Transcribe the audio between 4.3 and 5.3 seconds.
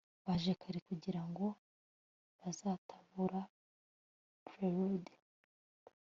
prelude